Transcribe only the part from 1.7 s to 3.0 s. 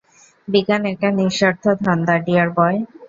ধান্দা, ডিয়ার বয়!